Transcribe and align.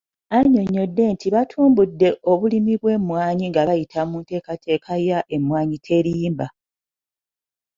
Annyonnyodde 0.37 1.03
nti 1.13 1.27
batumbudde 1.35 2.09
obulimi 2.31 2.73
bw'emmwanyi 2.81 3.45
nga 3.49 3.61
bayita 3.67 3.99
mu 4.09 4.17
nteekateeka 4.21 4.93
ya 5.07 5.19
Emmwanyi 5.35 5.77
Terimba 5.87 6.47